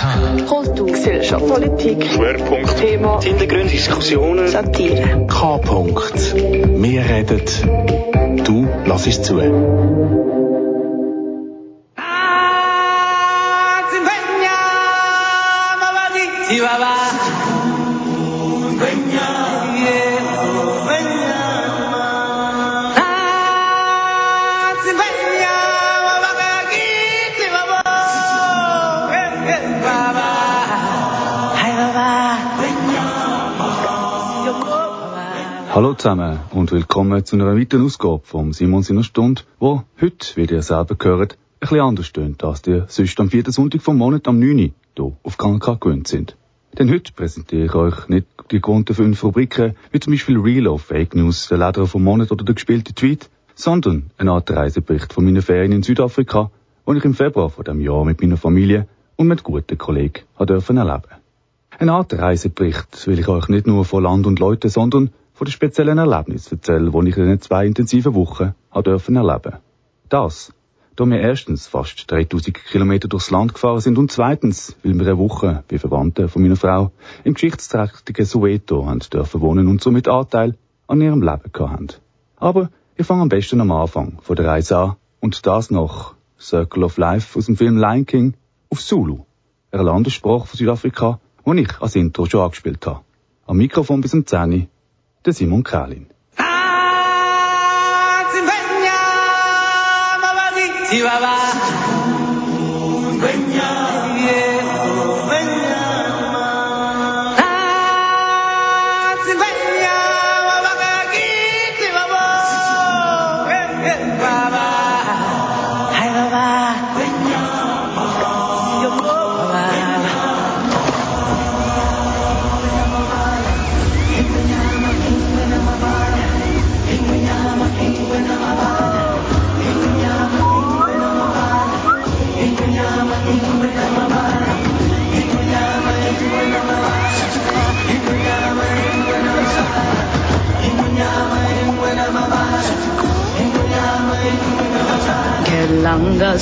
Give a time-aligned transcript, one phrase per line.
[0.00, 0.46] K.
[0.46, 5.26] Kultur, Gesellschaft, Politik, Schwerpunkt, Thema, Hintergründe, Diskussionen, Satire.
[5.26, 5.56] K.
[5.56, 6.34] -Punkt.
[6.82, 7.42] Wir reden,
[8.42, 9.38] du lass es zu.
[35.80, 40.44] Hallo zusammen und willkommen zu einer weiteren Ausgabe vom Simon seiner Stunde, wo heute, wie
[40.44, 44.28] ihr selber gehört, ein bisschen anders stöhnt, als ihr sonst am vierten Sonntag vom Monat
[44.28, 44.58] am 9.
[44.58, 46.36] hier auf Kanal gewöhnt sind.
[46.78, 50.82] Denn heute präsentiere ich euch nicht die gewohnten fünf Rubriken, wie zum Beispiel Real of
[50.82, 55.24] Fake News, der Leder vom Monat oder der gespielte Tweet, sondern eine Art Reisebericht von
[55.24, 56.50] meinen Ferien in Südafrika,
[56.84, 61.20] wo ich im Februar von dem Jahr mit meiner Familie und mit guten Kollegen erleben.
[61.78, 65.08] Eine Art Reisebericht will ich euch nicht nur von Land und Leuten, sondern
[65.40, 69.56] von den speziellen Erlebnissen erzählen, die ich in den zwei intensiven Wochen erleben.
[70.10, 70.52] Das,
[70.96, 75.16] da wir erstens fast 3000 Kilometer durchs Land gefahren sind und zweitens, weil wir eine
[75.16, 76.92] Woche wie Verwandte von meiner Frau
[77.24, 81.88] im geschichtsträchtigen Soweto haben dürfen wohnen und somit Anteil an ihrem Leben hatten.
[82.36, 86.84] Aber ich fange am besten am Anfang von der Reise an und das noch Circle
[86.84, 88.34] of Life aus dem Film Lion King
[88.68, 89.20] auf Zulu,
[89.70, 93.00] einer Landessprache von Südafrika, wo ich als Intro schon angespielt habe.
[93.46, 94.68] Am Mikrofon bis zum 10
[95.24, 96.10] der Simon Kralin.
[100.90, 101.50] Ngelanga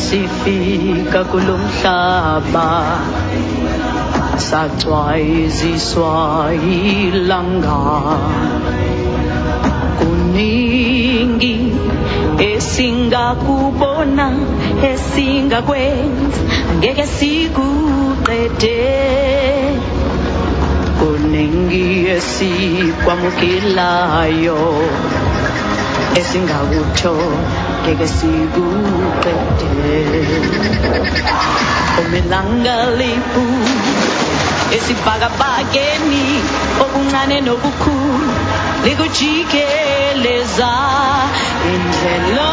[0.09, 2.69] sifika kulomhlaba
[4.49, 6.15] sacwayiziswa
[6.55, 7.79] ilanga
[9.99, 11.57] kuningi
[12.51, 14.27] esingakubona
[14.91, 16.41] esingakwenza
[16.79, 18.81] ngeke sikuqede.
[20.99, 21.87] Kuningi
[22.17, 24.63] esikwamukelayo
[27.89, 29.87] legacy gupete
[31.99, 33.45] o milangali pu
[34.77, 36.25] esibaga bageni
[36.85, 38.29] obungane nobukhulu
[38.85, 40.73] likujikeleza
[41.73, 42.49] indlela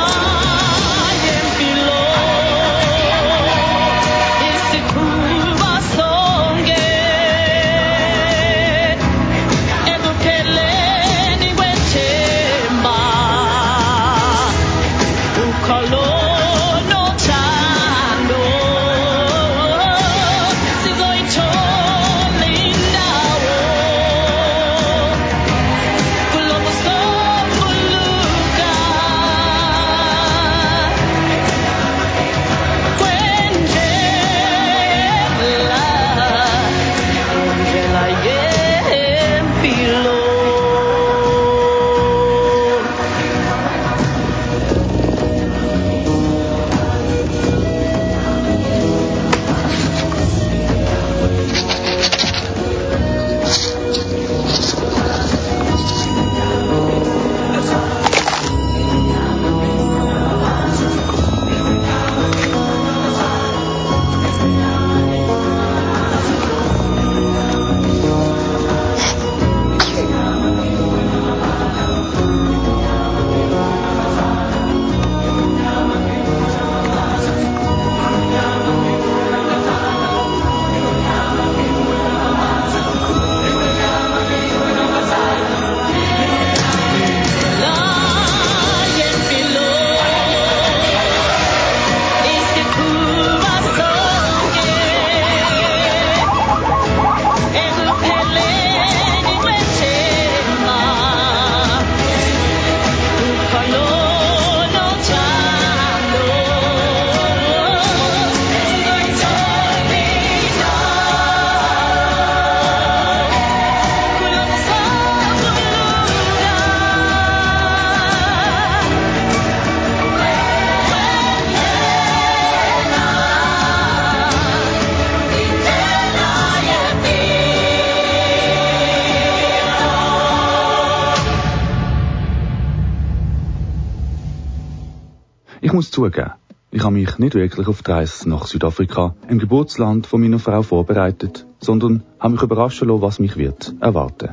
[135.96, 136.34] zugeben,
[136.72, 140.62] ich habe mich nicht wirklich auf die Reise nach Südafrika, im Geburtsland von meiner Frau,
[140.62, 144.32] vorbereitet, sondern habe mich überraschen lassen, was mich wird erwarten.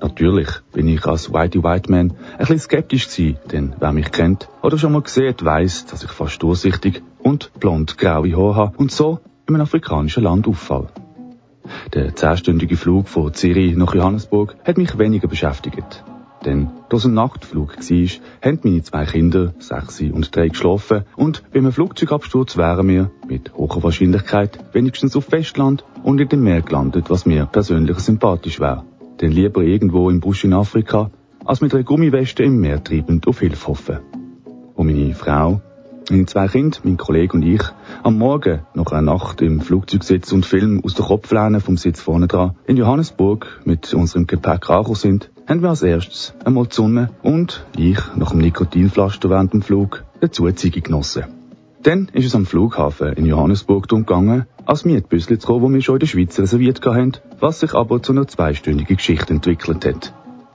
[0.00, 4.48] Natürlich bin ich als Whitey White Man ein bisschen skeptisch gewesen, denn wer mich kennt
[4.60, 9.20] oder schon mal gesehen weiss, dass ich fast durchsichtig und blond-graue Haare habe und so
[9.46, 10.88] in einem afrikanischen Land auffall.
[11.94, 16.02] Der zehnstündige Flug von Zürich nach Johannesburg hat mich weniger beschäftigt.
[16.44, 18.08] Denn da es ein Nachtflug war,
[18.42, 23.54] haben meine zwei Kinder, sechs und drei, geschlafen und bei einem Flugzeugabsturz wären wir mit
[23.54, 28.84] hoher Wahrscheinlichkeit wenigstens auf Festland und in dem Meer gelandet, was mir persönlich sympathisch wäre.
[29.20, 31.10] Denn lieber irgendwo im Busch in Afrika,
[31.44, 33.98] als mit einer Gummiweste im Meer treibend auf Hilfe hoffen.
[34.74, 35.60] Und meine Frau,
[36.08, 37.62] meine zwei Kinder, mein Kollege und ich,
[38.04, 42.00] am Morgen, nach einer Nacht im Flugzeug sitzen und Film aus der Kopflehne vom Sitz
[42.00, 46.74] vorne dran, in Johannesburg mit unserem Gepäck angekommen sind, haben wir als erstes einmal die
[46.74, 51.24] Sonne und ich nach dem Nikotinpflaster während dem Flug eine Ziege genossen.
[51.82, 55.80] Dann ist es am Flughafen in Johannesburg darum gegangen, als Mietbüssel zu kommen, wo wir
[55.80, 60.12] schon in der Schweiz reserviert hatten, was sich aber zu einer zweistündigen Geschichte entwickelt hat.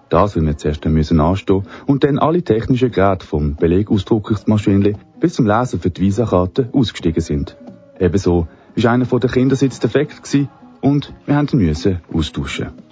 [0.10, 5.48] Das, weil wir zuerst müssen anstehen und dann alle technischen Geräte vom Belegausdruckungsmaschinchen bis zum
[5.48, 7.58] Lesen für die Visakarte ausgestiegen sind.
[8.00, 10.38] Ebenso ist einer von den defekt
[10.82, 12.83] und wir mussten ihn austauschen.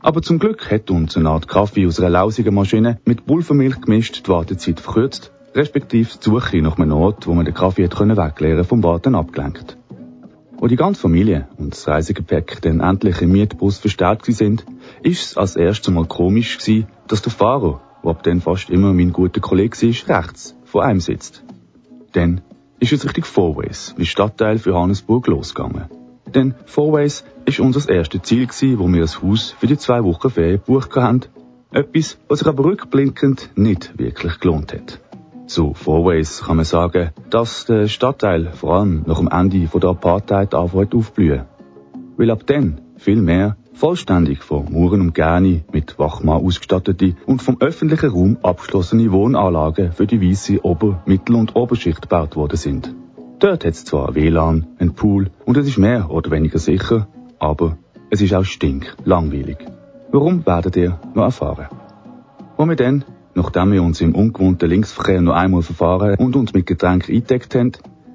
[0.00, 4.26] Aber zum Glück hat uns eine Art Kaffee aus einer lausigen Maschine mit Pulvermilch gemischt
[4.26, 8.64] die Wartezeit verkürzt, respektive die Suche nach einem Ort, wo man den Kaffee hat wegleeren
[8.64, 9.76] vom Warten abgelenkt.
[10.56, 14.64] Wo die ganze Familie und das Reisegepäck dann endlich im Mietbus verstärkt sind,
[15.02, 18.92] ist es als erstes mal komisch gewesen, dass der Fahrer, der ab dann fast immer
[18.92, 21.42] mein guter Kollege war, rechts vor einem sitzt.
[22.12, 22.40] Dann
[22.78, 25.97] ist es Richtung Fourways, wie Stadtteil für Johannesburg losgegangen.
[26.34, 28.48] Denn Fourways ist unser erstes Ziel
[28.78, 31.22] wo wir ein Haus für die zwei Wochen Ferien gebucht haben.
[31.70, 35.00] Etwas, was sich aber rückblickend nicht wirklich gelohnt hat.
[35.46, 40.54] Zu Fourways kann man sagen, dass der Stadtteil vor allem nach dem Ende der Apartheid
[40.54, 41.44] anfängt aufblühen.
[42.16, 48.10] Weil ab dann viel mehr vollständig von Muren Gärni mit Wachmann ausgestattete und vom öffentlichen
[48.10, 52.94] Raum abgeschlossene Wohnanlagen für die weiße Ober-, Mittel- und Oberschicht gebaut worden sind.
[53.40, 57.06] Dort hat es zwar WLAN, einen Pool und es ist mehr oder weniger sicher,
[57.38, 57.78] aber
[58.10, 59.58] es ist auch stink langweilig.
[60.10, 61.68] Warum werdet ihr noch erfahren?
[62.56, 63.04] Wo wir dann,
[63.36, 67.72] nachdem wir uns im ungewohnten Linksverkehr noch einmal verfahren und uns mit Getränken eingedeckt haben,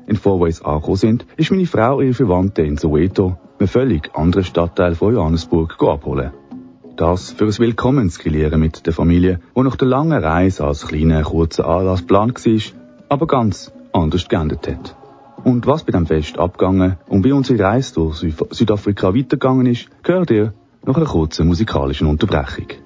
[0.07, 4.93] in Fourways angekommen sind, ist meine Frau ihre Verwandte in Soweto, einem völlig anderen Stadtteil
[4.95, 6.31] von Johannesburg, abholen.
[6.97, 11.65] Das für ein Willkommensgrillieren mit der Familie, wo nach der langen Reise als kleiner, kurzer
[11.65, 12.61] Anlass geplant war,
[13.07, 14.97] aber ganz anders geendet hat.
[15.43, 20.31] Und was bei dem Fest abgegangen und wie unsere Reise durch Südafrika weitergegangen ist, gehört
[20.31, 20.53] ihr
[20.85, 22.82] nach einer kurzen musikalischen Unterbrechung.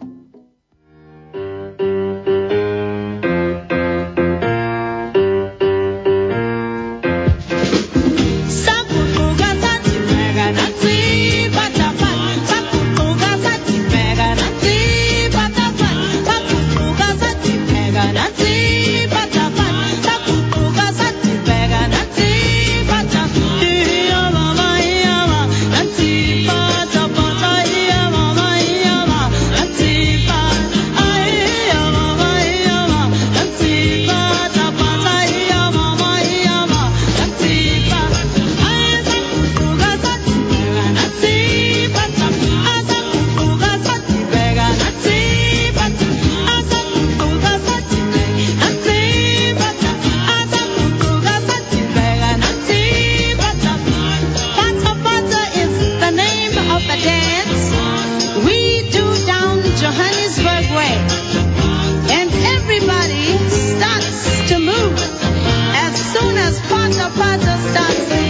[67.40, 68.27] understand me.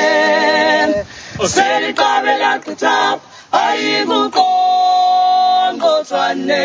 [1.54, 3.18] selicabela kutap
[3.64, 6.64] ayingukonzo swane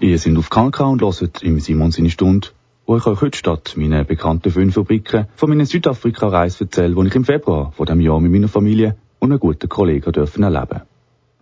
[0.00, 2.48] Ihr sind auf Kanka und hört im Simon seine Stunde,
[2.90, 7.14] wo ich euch heute statt meinen bekannten fünf Fabriken von meiner Südafrika-Reise erzähle, die ich
[7.14, 10.80] im Februar von dem Jahr mit meiner Familie und einem guten Kollegen dürfen erleben.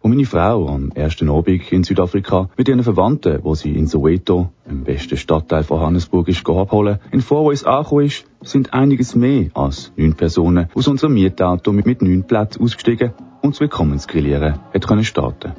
[0.02, 4.50] Und meine Frau am ersten Abend in Südafrika mit ihren Verwandten, wo sie in Soweto,
[4.68, 9.90] im besten Stadtteil von Johannesburg, ist abholen, in Vorweis angekommen ist, sind einiges mehr als
[9.96, 15.02] neun Personen aus unserem Mietauto mit, mit neun Plätzen ausgestiegen und das Willkommensgrillieren hat können
[15.02, 15.54] starten.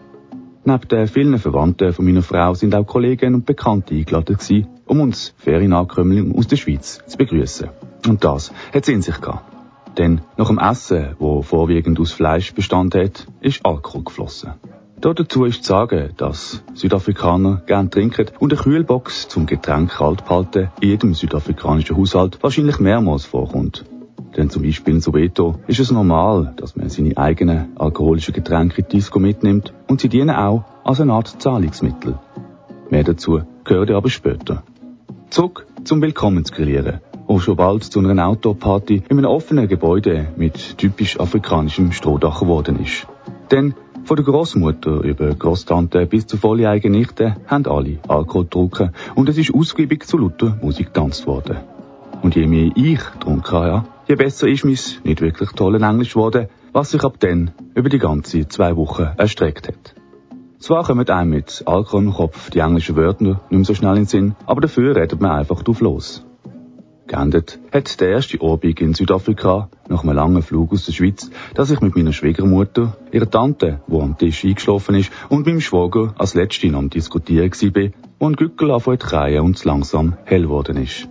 [0.65, 4.99] Neben den vielen Verwandten von meiner Frau sind auch Kollegen und Bekannte eingeladen gewesen, um
[4.99, 7.69] uns Ferienankömmlinge aus der Schweiz zu begrüßen.
[8.07, 9.45] Und das hat es in sich gehabt.
[9.97, 14.51] Denn nach dem Essen, wo vorwiegend aus Fleisch bestand hat, ist Alkohol geflossen.
[15.01, 20.69] Dazu ist zu sagen, dass Südafrikaner gern trinken und eine Kühlbox zum Getränk kalt behalten
[20.81, 23.85] in jedem südafrikanischen Haushalt wahrscheinlich mehrmals vorkommt.
[24.35, 28.87] Denn zum Beispiel in Soweto ist es normal, dass man seine eigenen alkoholischen Getränke in
[28.87, 32.19] die Disco mitnimmt und sie dienen auch als eine Art Zahlungsmittel.
[32.89, 34.63] Mehr dazu gehört aber später.
[35.29, 41.19] Zurück zum Willkommensgrillieren, wo schon bald zu einer Outdoor-Party in einem offenen Gebäude mit typisch
[41.19, 43.07] afrikanischem Strohdach geworden ist.
[43.51, 49.29] Denn von der Großmutter über Großtante bis zur volljährigen Nichte haben alle Alkohol getrunken und
[49.29, 51.57] es ist ausgiebig zu lauter Musik getanzt worden.
[52.23, 56.47] Und je mehr ich getrunken habe, je besser ist mein nicht wirklich tolles Englisch geworden,
[56.73, 59.93] was sich ab dann über die ganze zwei Wochen erstreckt hat.
[60.57, 64.03] Zwar kommen einem mit Alkohol im Kopf die englischen Wörter nicht mehr so schnell in
[64.03, 66.25] den Sinn, aber dafür redet man einfach drauf los.
[67.05, 71.69] Geendet hat der erste Abend in Südafrika, nach einem langen Flug aus der Schweiz, dass
[71.69, 76.33] ich mit meiner Schwiegermutter, ihrer Tante, wo am Tisch eingeschlafen ist, und meinem Schwager als
[76.33, 77.89] Letzte am Diskutieren war,
[78.19, 81.07] wo ein Gückel anfängt zu kreien und langsam hell geworden ist.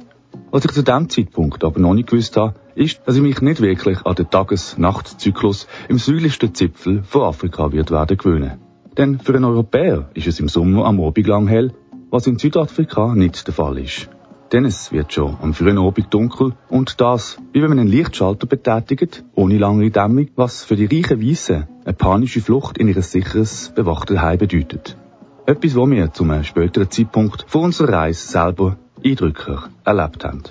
[0.51, 3.61] Was ich zu dem Zeitpunkt aber noch nicht gewusst habe, ist, dass ich mich nicht
[3.61, 8.53] wirklich an den Tages-Nacht-Zyklus im südlichsten Zipfel von Afrika wird werden gewöhnen.
[8.97, 11.73] Denn für einen Europäer ist es im Sommer am Abend lang hell,
[12.11, 14.09] was in Südafrika nicht der Fall ist.
[14.51, 18.47] Denn es wird schon am frühen Abend dunkel und das, wie wenn man einen Lichtschalter
[18.47, 23.71] betätigt, ohne lange Dämmung, was für die reichen Weissen eine panische Flucht in ihr sicheres,
[23.75, 24.97] bewachtes Heim bedeutet.
[25.45, 30.43] Etwas, was wir zu einem späteren Zeitpunkt von unserer Reise selber eindrücklicher erlebt haben.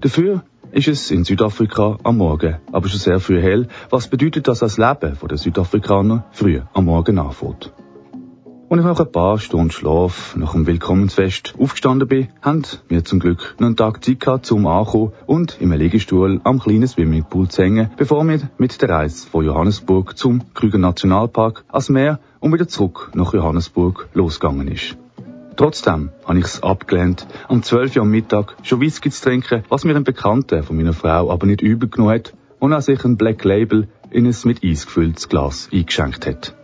[0.00, 4.78] Dafür ist es in Südafrika am Morgen, aber schon sehr früh hell, was bedeutet, das
[4.78, 7.72] Leben der Südafrikaner früh am Morgen anfängt.
[8.72, 13.20] Als ich nach ein paar Stunden Schlaf nach dem Willkommensfest aufgestanden bin, haben wir zum
[13.20, 17.90] Glück einen Tag Zeit gehabt, zum Ankommen und im Liegestuhl am kleinen Swimmingpool zu hängen,
[17.98, 23.10] bevor wir mit der Reise von Johannesburg zum Krüger Nationalpark ans Meer und wieder zurück
[23.12, 24.96] nach Johannesburg losgegangen ist.
[25.56, 29.84] Trotzdem habe ich es abgelehnt, am 12 Uhr am Mittag schon Whisky zu trinken, was
[29.84, 33.16] mir ein Bekannter von meiner Frau aber nicht übel genommen hat und auch sich ein
[33.16, 36.54] Black Label in ein mit Eis gefülltes Glas eingeschenkt hat.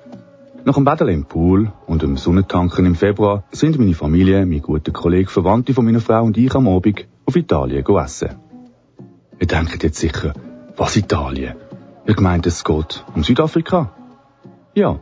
[0.64, 4.92] Nach dem Baden im Pool und dem Sonnentanken im Februar sind meine Familie, mein guter
[4.92, 8.36] Kollege, Verwandte von meiner Frau und ich am Abend auf Italien essen.
[9.38, 10.34] Ihr denkt jetzt sicher,
[10.76, 11.54] was Italien?
[12.06, 13.92] Ihr gemeint, es geht um Südafrika?
[14.74, 15.00] Ja,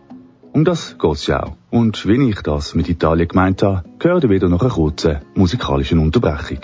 [0.56, 1.52] um das geht's ja auch.
[1.70, 3.84] Und wie ich das mit Italien gemeint habe,
[4.24, 6.60] ihr wieder nach einer kurzen musikalischen Unterbrechung.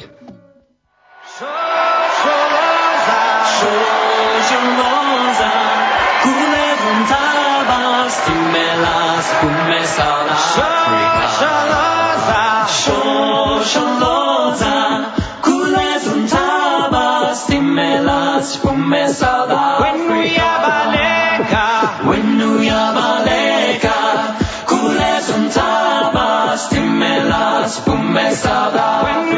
[19.82, 20.61] When we are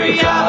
[0.04, 0.43] Hurry up!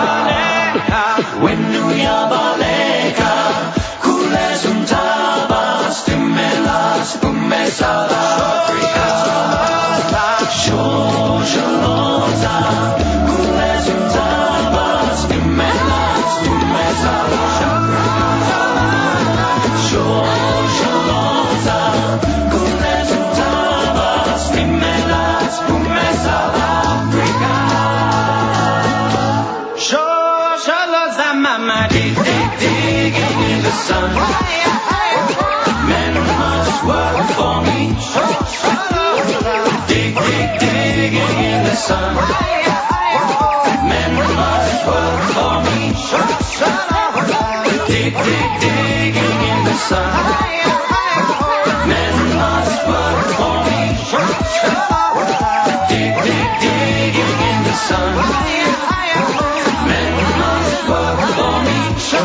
[33.76, 34.10] Sun.
[35.90, 37.80] Men must work for me.
[39.88, 42.16] Dig, dig, digging in the sun.
[43.92, 45.80] Men must work for me.
[47.88, 50.12] Dig, dig, digging in the sun.
[51.92, 53.82] Men must work for me.
[55.90, 58.14] Dig, dig, digging in the sun.
[59.90, 62.25] Men must work for me.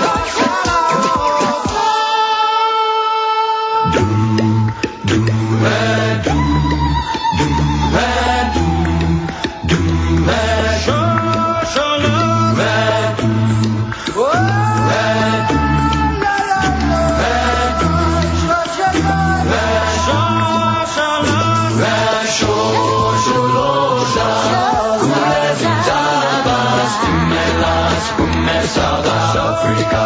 [28.00, 28.96] Mas começa a
[29.28, 30.04] Sudáfrica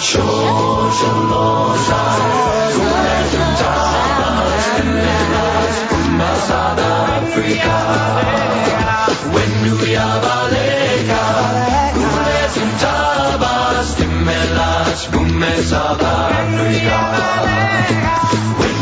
[0.00, 1.20] Xoxolosa
[2.74, 6.54] Começa um Tadas Menas Começa
[9.80, 11.24] we are Baleka
[11.94, 13.88] Começa um Tabas
[14.24, 15.00] Menas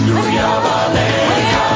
[0.09, 1.66] we are Baleka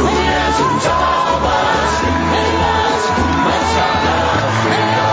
[0.00, 1.94] Começa um Tabas
[2.32, 5.09] Menas Começa a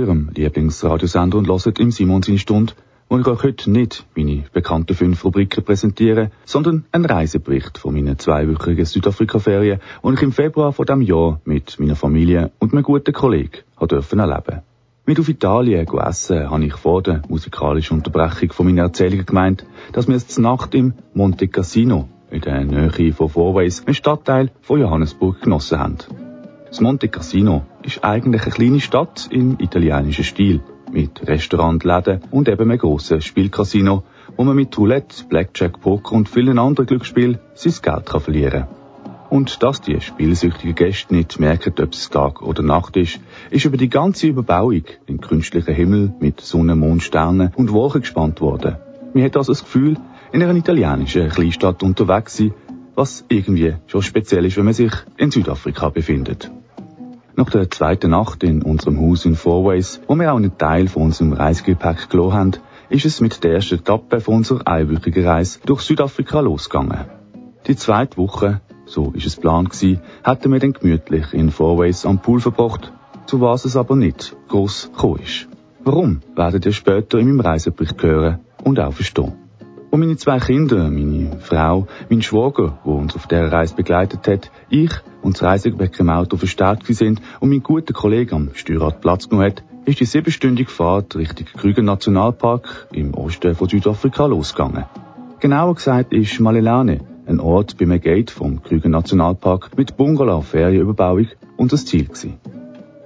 [0.00, 2.72] eurem Lieblingsradiosender und hört im Simon seine Stunde,
[3.08, 8.18] wo ich euch heute nicht meine bekannten fünf Rubriken präsentiere, sondern einen Reisebericht von meinen
[8.18, 13.12] zweiwöchigen Südafrika-Ferien, die ich im Februar von diesem Jahr mit meiner Familie und einem guten
[13.12, 14.62] Kollegen dürfen erleben.
[15.06, 20.06] Mit auf Italien essen, habe ich vor der musikalischen Unterbrechung von meiner Erzählung gemeint, dass
[20.06, 25.40] wir jetzt Nacht im Monte Cassino, in der Nähe von Fourways, einen Stadtteil von Johannesburg
[25.40, 25.98] genossen haben.
[26.70, 30.60] Das Monte Cassino ist eigentlich eine kleine Stadt im italienischen Stil,
[30.92, 34.04] mit Restaurant, Läden und eben einem grossen Spielcasino,
[34.36, 38.66] wo man mit Roulette, Blackjack, Poker und vielen anderen Glücksspielen sein Geld kann verlieren
[39.30, 43.18] Und dass die spielsüchtigen Gäste nicht merken, ob es Tag oder Nacht ist,
[43.50, 48.40] ist über die ganze Überbauung, den künstlichen Himmel mit Sonne, Mond, Sternen und Wolken gespannt
[48.40, 48.76] worden.
[49.12, 49.96] Man hat also das Gefühl,
[50.30, 52.54] in einer italienischen Kleinstadt unterwegs zu sein,
[52.94, 56.48] was irgendwie schon speziell ist, wenn man sich in Südafrika befindet.
[57.40, 61.04] Nach der zweiten Nacht in unserem Haus in Fourways, wo wir auch einen Teil von
[61.04, 62.52] unserem Reisegepäck gelassen haben,
[62.90, 67.06] ist es mit der ersten Etappe von unserer einwöchigen Reise durch Südafrika losgegangen.
[67.66, 72.20] Die zweite Woche, so ist es Plan gewesen, hätten wir dann gemütlich in Fourways am
[72.20, 72.92] Pool verbracht,
[73.24, 75.48] zu was es aber nicht gross gekommen ist.
[75.82, 79.39] Warum, werdet ihr später in meinem Reisebericht hören und auch verstehen.
[79.90, 84.52] Und meine zwei Kinder, meine Frau, mein Schwager, wo uns auf der Reise begleitet hat,
[84.68, 89.28] ich und das Reisegepäck im Auto verstärkt sind und mein guter Kollege am Steuerrad Platz
[89.28, 94.84] genommen hat, ist die siebenstündige Fahrt Richtung Krüger Nationalpark im Osten von Südafrika losgegangen.
[95.40, 101.26] Genauer gesagt ist Malelane, ein Ort beim Gate vom Krüger Nationalpark mit Bungalow, Ferienüberbauung
[101.56, 102.38] und das Ziel gewesen.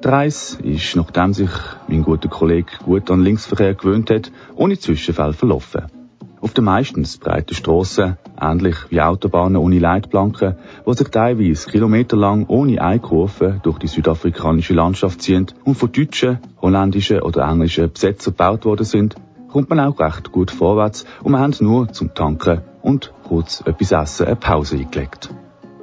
[0.03, 1.51] Die Reise ist, nachdem sich
[1.89, 6.04] mein guter Kollege gut an Linksverkehr gewöhnt hat, ohne Zwischenfälle verlaufen.
[6.45, 12.83] Auf den meistens breiten Strassen, ähnlich wie Autobahnen ohne Leitplanken, wo sich teilweise kilometerlang ohne
[12.83, 18.85] Einkurven durch die südafrikanische Landschaft ziehen und von deutschen, holländischen oder englischen Besetzer gebaut worden
[18.85, 19.15] sind,
[19.49, 23.93] kommt man auch recht gut vorwärts und wir haben nur zum Tanken und kurz etwas
[23.93, 25.31] essen eine Pause eingelegt.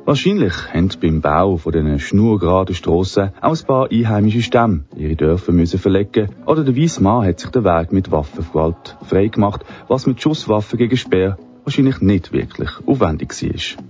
[0.03, 5.51] Wahrscheinlich haben beim Bau von diesen schnurgeraden Strassen auch ein paar einheimische Stämme ihre Dörfer
[5.51, 10.07] müssen verlegen oder der weiße Mann hat sich den Weg mit Waffengewalt frei gemacht, was
[10.07, 13.83] mit Schusswaffen gegen Speer wahrscheinlich nicht wirklich aufwendig war.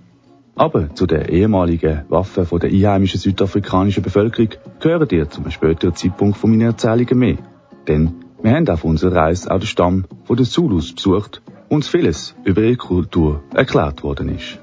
[0.55, 4.49] Aber zu den ehemaligen Waffen von der einheimischen südafrikanischen Bevölkerung
[4.81, 7.37] gehören dir zum späteren Zeitpunkt von meinen Erzählungen mehr.
[7.87, 11.87] Denn wir haben auf unserer Reise auch den Stamm von den Zulus besucht und uns
[11.87, 14.59] vieles über ihre Kultur erklärt worden ist.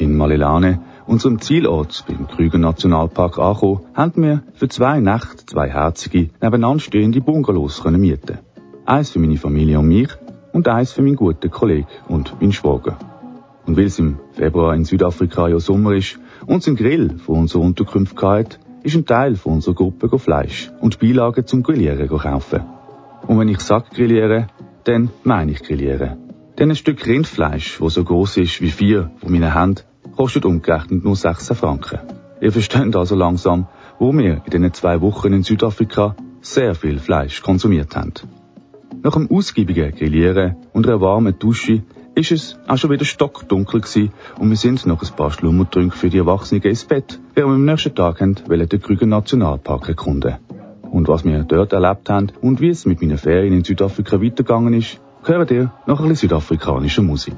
[0.00, 6.30] In Malelane, unserem Zielort beim Krüger Nationalpark angekommen, haben wir für zwei Nächte zwei herzige,
[6.40, 8.38] nebeneinander stehende Bungalows können mieten.
[8.86, 10.08] Eins für meine Familie und mich
[10.54, 12.96] und eins für meinen guten Kollegen und meinen Schwager.
[13.66, 17.60] Und weil es im Februar in Südafrika ja Sommer ist und ein Grill von unserer
[17.60, 22.62] Unterkunft hat, ist ein Teil von unserer Gruppe Fleisch und Beilagen zum Grillieren kaufen.
[23.26, 24.46] Und wenn ich sage Grillieren,
[24.84, 26.16] dann meine ich Grillieren.
[26.58, 29.89] Denn ein Stück Rindfleisch, das so groß ist wie vier von meinen Händen,
[30.20, 31.98] kostet umgerechnet nur 16 Franken.
[32.42, 37.40] Ihr versteht also langsam, wo wir in den zwei Wochen in Südafrika sehr viel Fleisch
[37.40, 38.12] konsumiert haben.
[39.02, 44.12] Nach einem ausgiebigen Grillieren und einer warmen Dusche ist es auch schon wieder stockdunkel gewesen
[44.38, 47.64] und wir sind noch ein paar Schlummertrünke für die Erwachsenen ins Bett, während wir am
[47.64, 50.36] nächsten Tag haben, den Krüger Nationalpark erkunden.
[50.82, 54.74] Und was wir dort erlebt haben und wie es mit meinen Ferien in Südafrika weitergegangen
[54.74, 57.36] ist, hören ihr nach ein bisschen südafrikanischer Musik.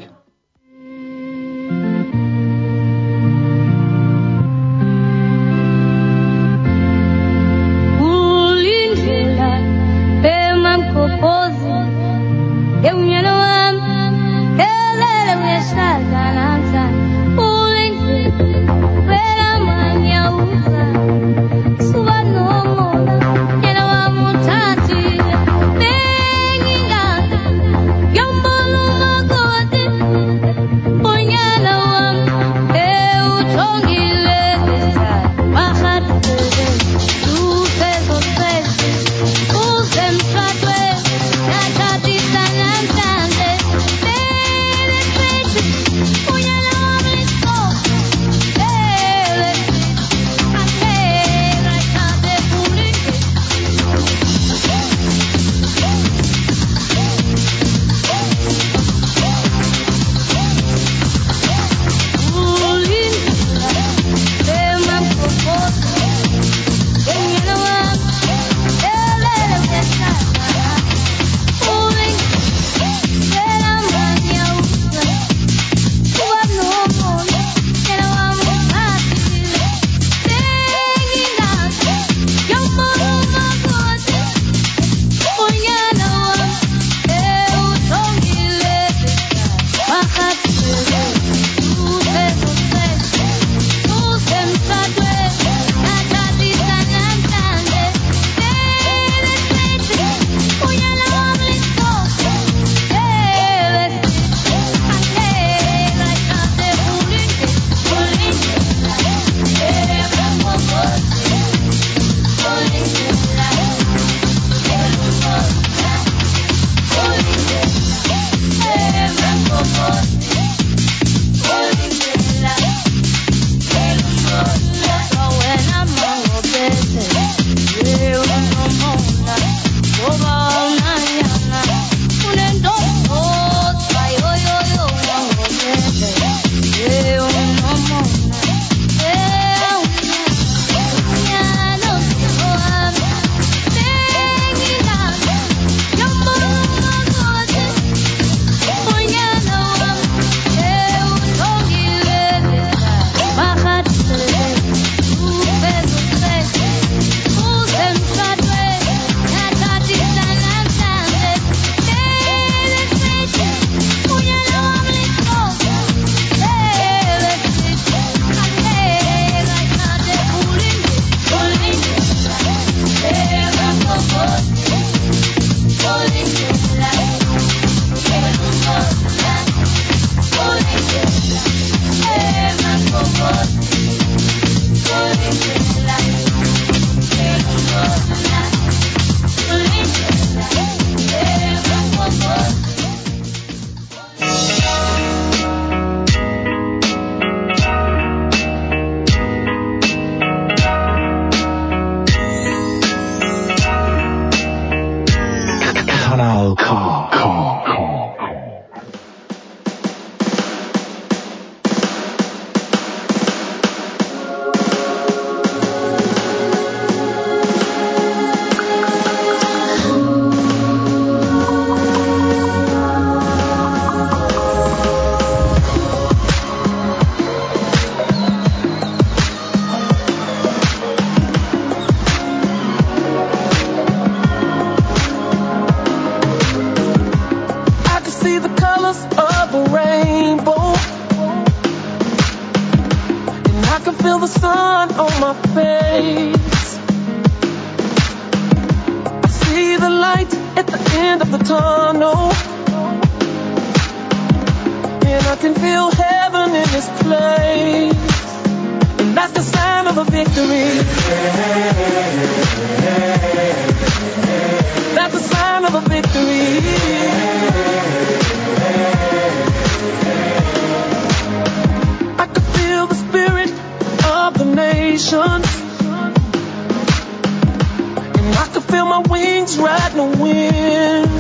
[278.73, 281.11] Feel my wings riding the wind.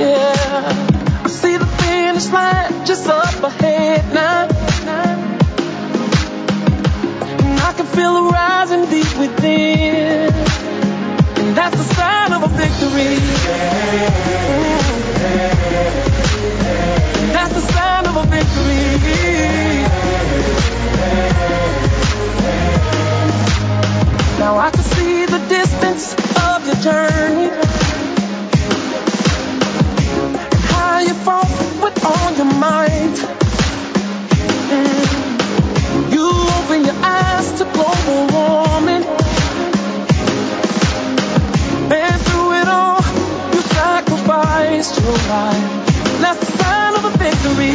[0.00, 1.22] Yeah.
[1.24, 4.48] I see the finish line just up ahead now.
[7.44, 10.32] And I can feel it rising deep within.
[11.40, 13.16] And that's the sign of a victory.
[17.20, 18.80] And that's the sign of a victory.
[24.40, 27.50] Now I can see the distance of your journey.
[30.72, 31.50] How you fought
[31.82, 33.18] with all your might.
[36.14, 36.26] You
[36.56, 39.04] open your eyes to global warming.
[41.92, 43.02] And through it all,
[43.52, 45.68] you sacrificed your life.
[46.22, 47.74] That's the sign of a victory.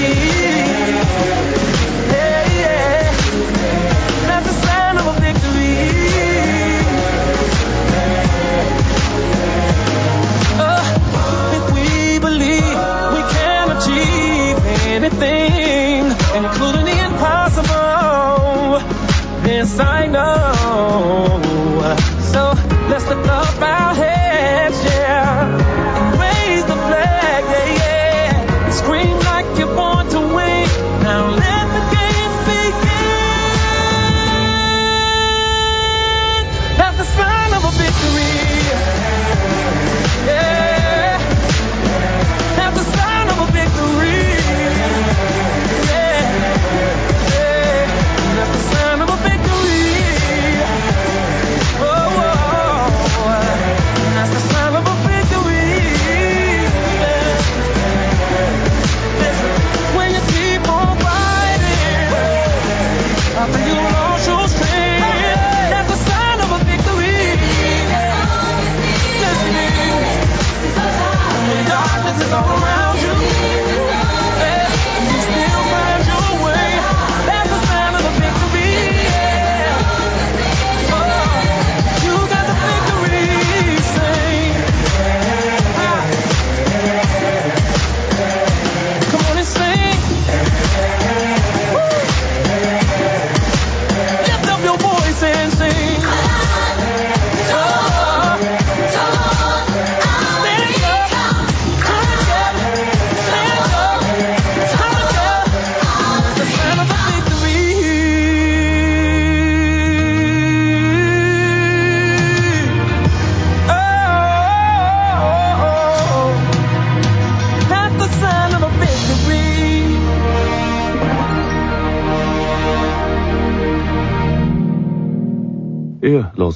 [2.10, 2.45] Yeah.
[13.86, 18.80] Achieve anything, including the impossible,
[19.44, 21.40] this I know.
[22.32, 22.54] So
[22.90, 23.75] let's lift up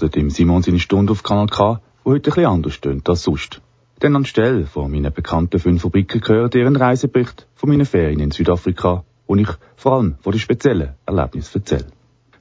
[0.02, 3.24] Hört im Simon seine Stunde auf Kanal K, wo heute ein bisschen anders tönt als
[3.24, 3.62] sonst.
[4.02, 8.32] Denn anstelle von meinen bekannten fünf Fabriken gehört ihr einen Reisebericht von meinen Ferien in
[8.32, 11.88] Südafrika, wo ich vor allem von den speziellen Erlebnissen erzähle.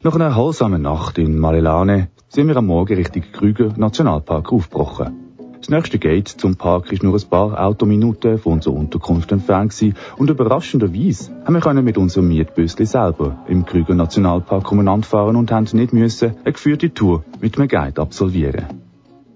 [0.03, 5.28] Nach einer erholsamen Nacht in Malelane sind wir am Morgen Richtung Krüger Nationalpark aufgebrochen.
[5.69, 9.99] Das nächste Gate zum Park ist nur ein paar Autominuten von unserer Unterkunft entfernt gewesen
[10.17, 15.69] und überraschenderweise haben wir mit unserem Mietbüsli selber im Krüger Nationalpark umeinander fahren und haben
[15.75, 18.65] nicht müssen eine geführte Tour mit einem Guide absolvieren.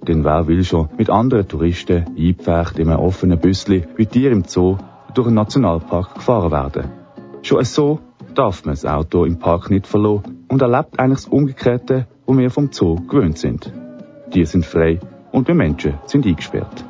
[0.08, 4.44] Denn wer will schon mit anderen Touristen eingepfercht in einem offenen Büsli wie Tier im
[4.44, 4.78] Zoo
[5.12, 6.84] durch einen Nationalpark gefahren werden?
[7.42, 8.00] Schon so
[8.34, 12.50] darf man das Auto im Park nicht verloren und erlebt eigentlich das Umgekehrte, wo wir
[12.50, 13.70] vom Zoo gewöhnt sind.
[14.32, 14.98] Die sind frei
[15.32, 16.84] und wir Menschen sind eingesperrt.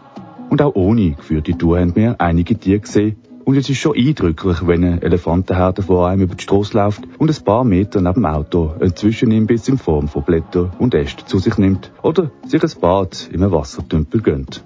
[0.51, 3.17] Und auch ohne geführte Tour haben wir einige Tiere gesehen.
[3.45, 7.31] Und es ist schon eindrücklich, wenn ein Elefantenherde vor einem über die Straße läuft und
[7.31, 11.39] ein paar Meter neben dem Auto einen Zwischenimbiss in Form von Blättern und Ästen zu
[11.39, 14.65] sich nimmt oder sich ein Bad in einem Wassertümpel gönnt.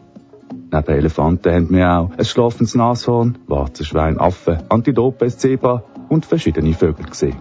[0.73, 7.07] Neben Elefanten haben wir auch ein schlafendes Nashorn, Warzenschwein, Affen, Antilope, Zebra und verschiedene Vögel
[7.07, 7.37] gesehen.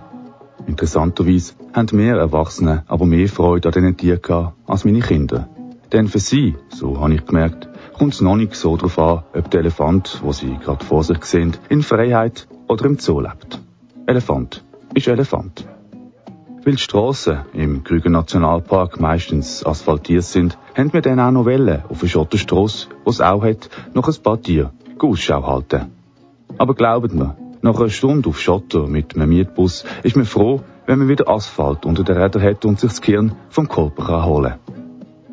[0.67, 5.49] Interessanterweise haben wir Erwachsene aber mehr Freude an diesen Tieren gehabt als meine Kinder.
[5.91, 9.51] Denn für sie, so habe ich gemerkt, kommt es noch nicht so darauf an, ob
[9.51, 13.59] der Elefant, wo sie gerade vor sich sehen, in Freiheit oder im Zoo lebt.
[14.07, 14.63] Elefant
[14.93, 15.65] ist Elefant.
[16.63, 21.83] Weil die Strassen im Krüger Nationalpark meistens asphaltiert sind, haben wir dann auch noch Wellen
[21.89, 25.91] auf der Schotterstrasse, wo es auch hat, noch ein paar Tiere Ausschau halten.
[26.57, 30.99] Aber glaubt mir, nach einer Stunde auf Schotter mit einem Mietbus ist man froh, wenn
[30.99, 34.84] man wieder Asphalt unter den Rädern hat und sich das Gehirn vom Körper holen kann.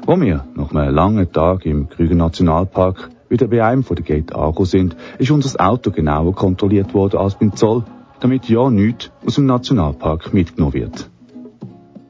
[0.05, 4.35] Wo wir nach einem langen Tag im Krüger Nationalpark wieder bei einem von den Gate
[4.35, 7.85] angekommen sind, ist unser Auto genauer kontrolliert worden als beim Zoll,
[8.19, 11.09] damit ja nichts aus dem Nationalpark mitgenommen wird.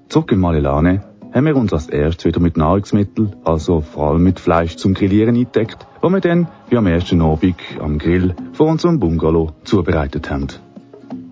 [0.09, 1.03] Zurück in Malilane
[1.35, 5.37] haben wir uns als erstes wieder mit Nahrungsmitteln, also vor allem mit Fleisch zum Grillieren
[5.37, 10.49] eingedeckt, wo wir dann wie am ersten Abend am Grill vor unserem Bungalow zubereitet haben.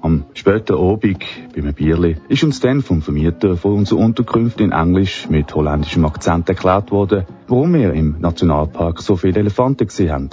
[0.03, 5.29] Am späten Abend, beim Bierli, ist uns dann vom Vermieter von unserer Unterkunft in Englisch
[5.29, 10.31] mit holländischem Akzent erklärt worden, warum wir im Nationalpark so viele Elefanten gesehen haben.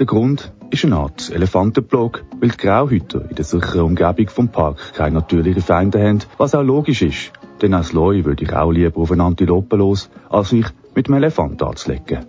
[0.00, 4.94] Der Grund ist eine Art Elefantenplog, weil die Grauhüter in der sicheren Umgebung vom Park
[4.94, 7.32] keine natürlichen Feinde haben, was auch logisch ist,
[7.62, 10.66] denn als Loi würde ich auch lieber auf eine Antilope los, als mich
[10.96, 12.26] mit einem Elefant anzulegen.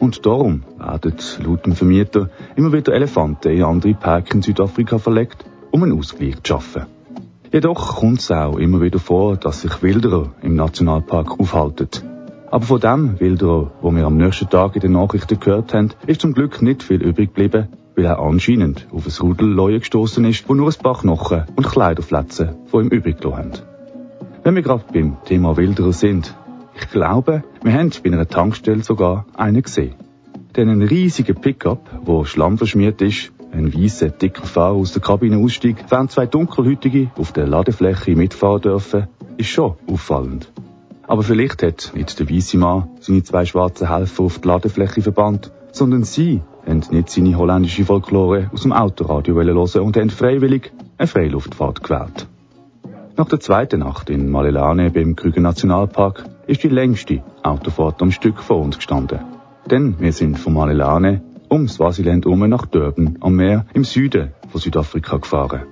[0.00, 5.44] Und darum werden laut dem Vermieter immer wieder Elefanten in andere Parks in Südafrika verlegt,
[5.72, 6.86] um einen Ausgleich zu schaffen.
[7.52, 11.88] Jedoch kommt es auch immer wieder vor, dass sich Wilderer im Nationalpark aufhalten.
[12.50, 16.20] Aber von dem Wilderer, wo wir am nächsten Tag in den Nachrichten gehört haben, ist
[16.20, 20.48] zum Glück nicht viel übrig geblieben, weil er anscheinend auf ein Rudel Leute gestoßen ist,
[20.48, 23.52] wo nur ein paar Knochen und Kleiderfletzen von ihm übrig gelassen haben.
[24.44, 26.34] Wenn wir gerade beim Thema Wilderer sind,
[26.74, 29.94] ich glaube, wir haben bei einer Tankstelle sogar einen gesehen.
[30.56, 35.38] Denn ein riesiger Pickup, wo Schlamm verschmiert ist, ein weißer, dicker Fahrer aus der Kabine
[35.38, 40.50] aussteigt, während zwei Dunkelhütige auf der Ladefläche mitfahren dürfen, ist schon auffallend.
[41.06, 45.52] Aber vielleicht hat nicht der weiße Mann seine zwei schwarzen Helfer auf die Ladefläche verbannt,
[45.72, 51.08] sondern sie haben nicht seine holländische Folklore aus dem Autoradio hören und haben freiwillig eine
[51.08, 52.26] Freiluftfahrt gewählt.
[53.16, 58.38] Nach der zweiten Nacht in Malelane beim Krüger Nationalpark ist die längste Autofahrt am Stück
[58.38, 59.20] vor uns gestanden.
[59.70, 61.22] Denn wir sind von Malelane
[61.52, 65.66] um Swasiland herum nach Durban am Meer im Süden von Südafrika gefahren.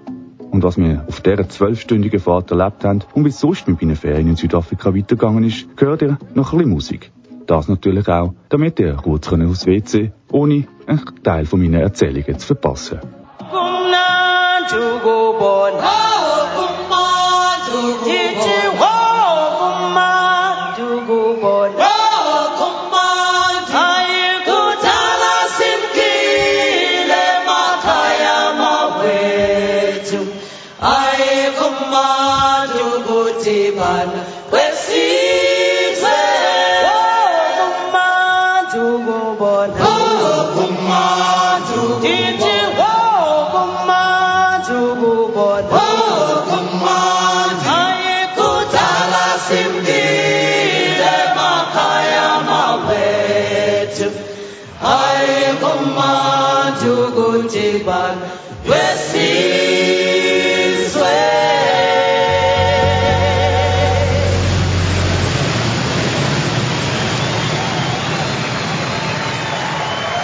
[0.50, 4.28] Und was wir auf dieser zwölfstündigen Fahrt erlebt haben und wie sonst mit meinen Ferien
[4.28, 7.12] in Südafrika weitergegangen ist, gehört ihr noch ein bisschen Musik.
[7.46, 12.48] Das natürlich auch, damit ihr kurz aufs WC, ohne einen Teil von meinen Erzählungen zu
[12.48, 13.00] verpassen.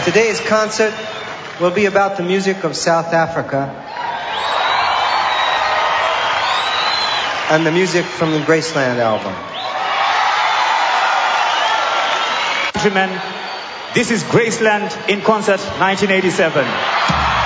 [0.06, 0.94] Today's concert
[1.60, 3.66] will be about the music of South Africa
[7.50, 9.34] and the music from the Graceland album.
[12.82, 13.35] Gentlemen,
[13.96, 17.45] this is Graceland in concert 1987.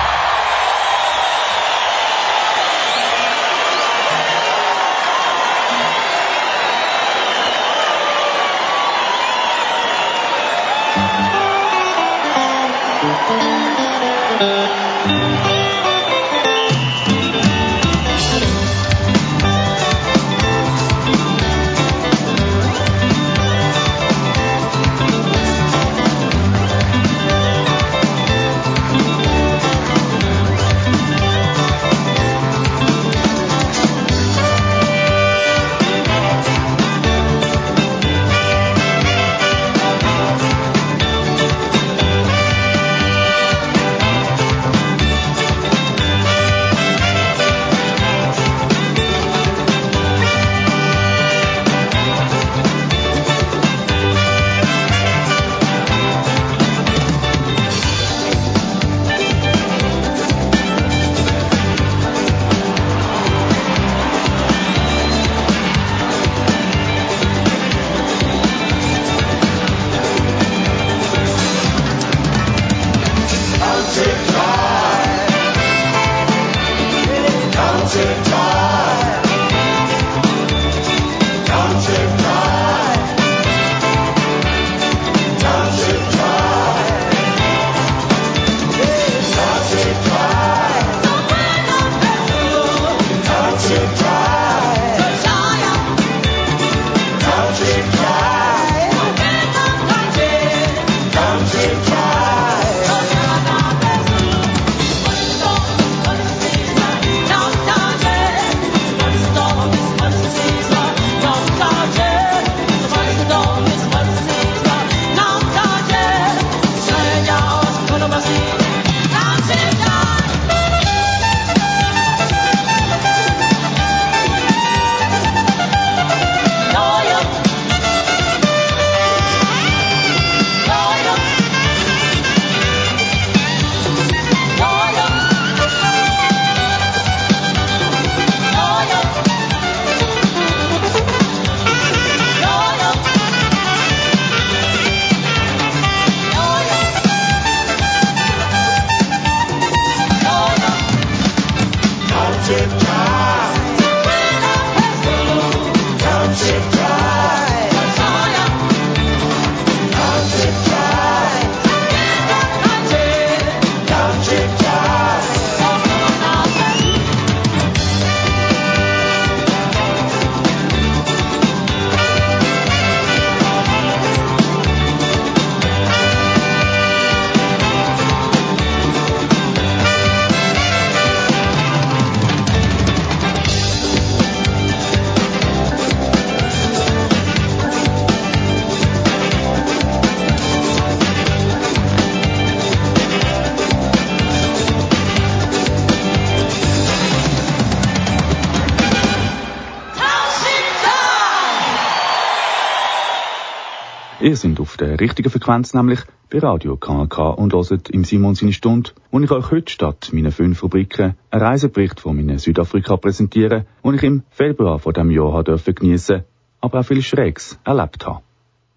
[204.21, 205.99] Ihr sind auf der richtigen Frequenz, nämlich
[206.29, 210.31] bei Radio KNK und hört im Simon seine Stunde, wo ich euch heute statt meiner
[210.31, 215.43] fünf Rubriken einen Reisebericht von meinen Südafrika präsentiere, den ich im Februar von dem Jahr
[215.43, 216.23] dürfen geniessen,
[216.59, 218.21] aber auch viel Schrägs erlebt habe.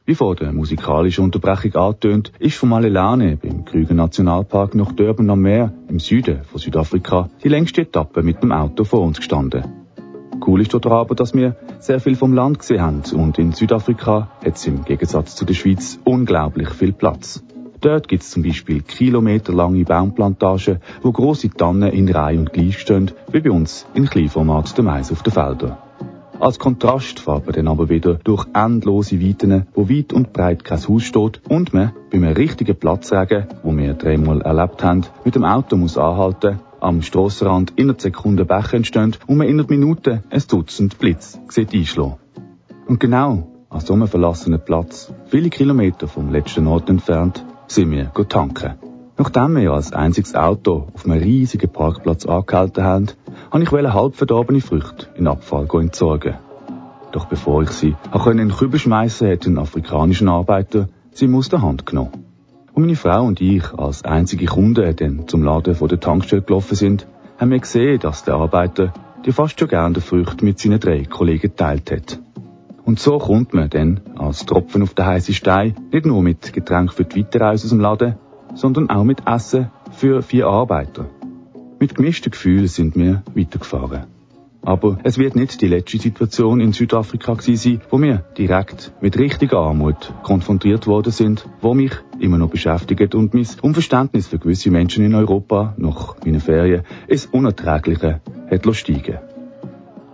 [0.07, 5.43] Wie vor der musikalischen Unterbrechung angetönt, ist vom Malelane beim Krüger Nationalpark nach Durban am
[5.43, 9.84] Meer im Süden von Südafrika die längste Etappe mit dem Auto vor uns gestanden.
[10.41, 14.29] Cool ist dort aber, dass wir sehr viel vom Land gesehen haben und in Südafrika
[14.45, 17.43] hat es im Gegensatz zu der Schweiz unglaublich viel Platz.
[17.81, 23.11] Dort gibt es zum Beispiel kilometerlange Baumplantagen, wo große Tannen in Reihe und gleich stehen,
[23.31, 25.77] wie bei uns in Kleinformat der Mais auf den Feldern.
[26.41, 30.79] Als Kontrast fährt man dann aber wieder durch endlose Weiten, wo weit und breit kein
[30.89, 35.45] Haus steht und man bei einem richtigen Platzregen, wo wir dreimal erlebt haben, mit dem
[35.45, 40.99] Auto muss anhalten am Strassenrand innerhalb Sekunden Bäche entstehen und man innerhalb Minuten ein Dutzend
[40.99, 42.17] Blitz sieht einschlagen.
[42.87, 48.13] Und genau an so einem verlassenen Platz, viele Kilometer vom letzten Ort entfernt, sind wir
[48.29, 48.75] tanken.
[49.17, 53.07] Nachdem wir als einziges Auto auf einem riesigen Parkplatz angehalten haben,
[53.51, 56.35] habe ich halb verdorbene Früchte in Abfall entsorgen.
[57.13, 61.63] Doch bevor ich sie in den Kübel schmeißen, hat ein afrikanischer Arbeiter sie aus der
[61.63, 62.24] Hand genommen.
[62.75, 66.75] Und meine Frau und ich als einzige Kunden dann zum Laden vor der Tankstelle gelaufen
[66.75, 67.07] sind,
[67.39, 68.93] haben wir gesehen, dass der Arbeiter
[69.25, 72.19] die fast schon gerne Früchte mit seinen drei Kollegen teilt hat.
[72.85, 76.93] Und so kommt man dann als Tropfen auf den heißen Stein nicht nur mit Getränk
[76.93, 78.17] für die Weiterreise aus dem Laden,
[78.55, 81.07] sondern auch mit Essen für vier Arbeiter.
[81.79, 84.14] Mit gemischten Gefühlen sind wir weitergefahren.
[84.65, 89.19] Aber es wird nicht die letzte Situation in Südafrika gewesen sein, wo wir direkt mit
[89.19, 94.71] richtiger Armut konfrontiert worden sind, wo mich immer noch beschäftigt und mein Unverständnis für gewisse
[94.71, 99.19] Menschen in Europa nach meinen Ferien ins Unerträgliche hat steigen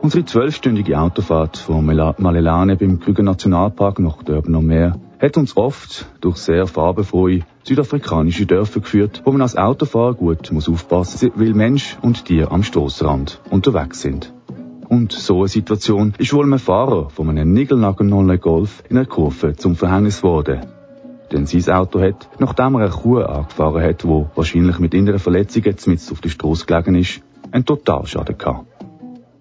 [0.02, 6.06] Unsere zwölfstündige Autofahrt von Malelane beim Krüger Nationalpark nach Durban am Meer hat uns oft
[6.20, 11.98] durch sehr farbenfrohe südafrikanische Dörfer geführt, wo man als Autofahrer gut muss aufpassen, weil Mensch
[12.00, 14.32] und Tier am Stoßrand unterwegs sind.
[14.90, 19.54] Und so eine Situation ist wohl einem Fahrer von einem Nigelnagelnolle Golf in einer Kurve
[19.54, 20.62] zum Verhängnis geworden.
[21.30, 25.76] Denn sein Auto hat, nachdem er eine Kuh angefahren hat, wo wahrscheinlich mit inneren Verletzungen
[25.86, 27.22] mitten auf der Straße gelegen ist,
[27.52, 28.66] einen Totalschaden gehabt.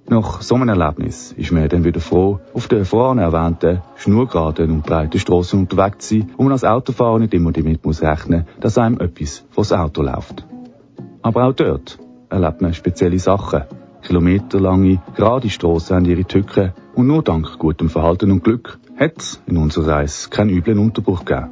[0.07, 4.85] Nach so einem Erlebnis ist man dann wieder froh, auf der vorhin erwähnten, schnurgeraden und
[4.85, 8.77] breiten Straße unterwegs zu sein, wo man als Autofahrer nicht immer damit muss rechnen, dass
[8.77, 10.45] einem etwas vors Auto läuft.
[11.23, 11.97] Aber auch dort
[12.29, 13.63] erlebt man spezielle Sachen,
[14.09, 19.39] Kilometerlange, gerade Strassen haben ihre Tücken und nur dank gutem Verhalten und Glück hat es
[19.45, 21.49] in unserer Reise keinen üblen Unterbruch gegeben.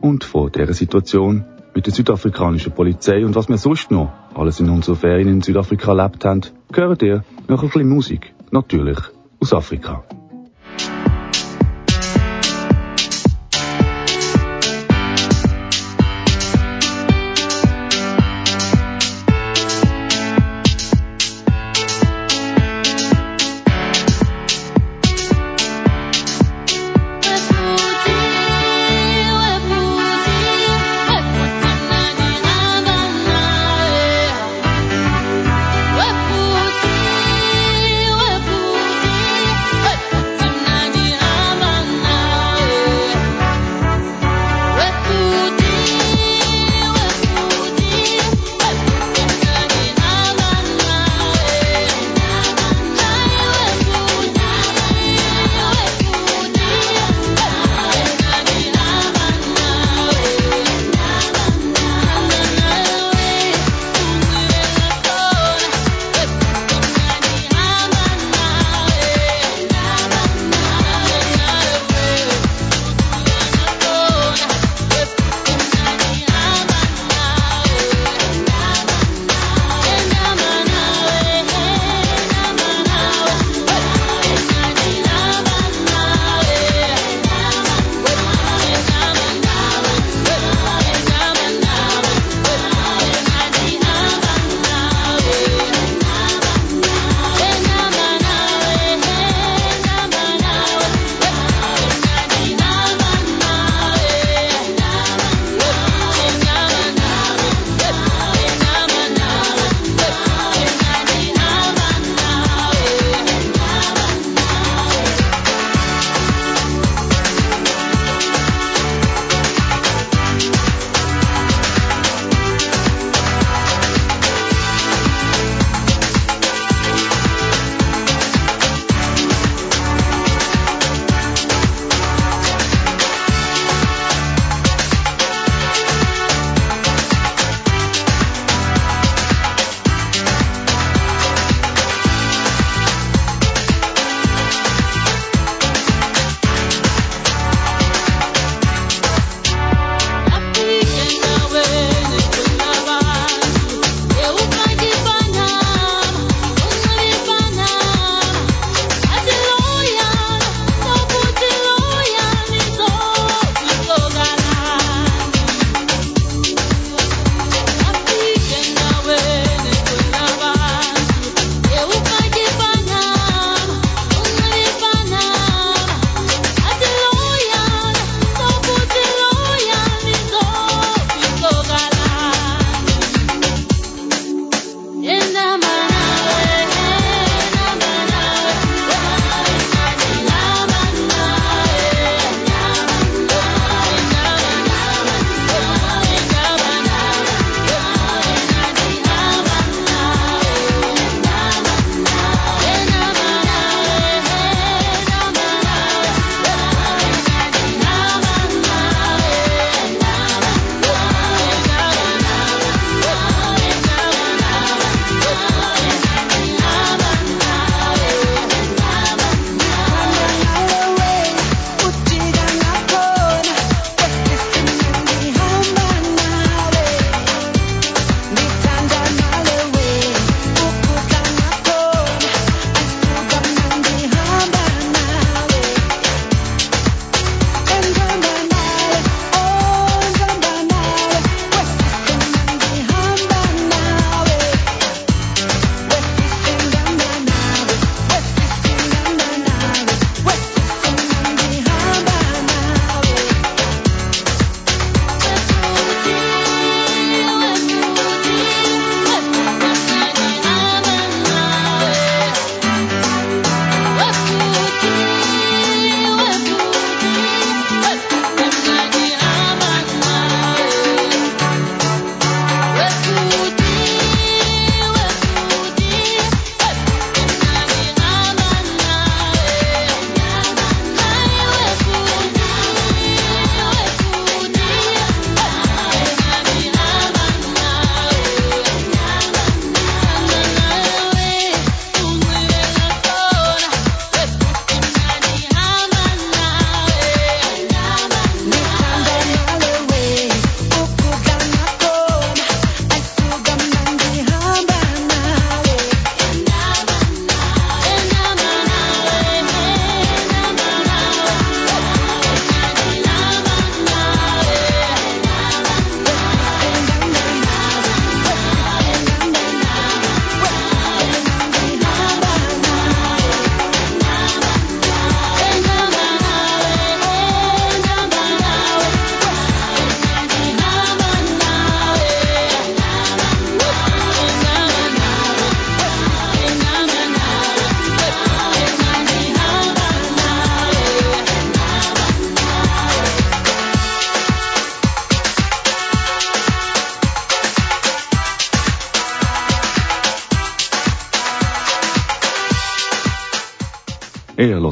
[0.00, 1.44] Und vor dieser Situation
[1.74, 5.94] mit der südafrikanischen Polizei und was wir sonst noch alles in unserer Ferien in Südafrika
[5.94, 6.40] erlebt haben,
[6.72, 8.32] gehört ihr noch ein bisschen Musik.
[8.52, 8.98] Natürlich
[9.40, 10.02] aus Afrika.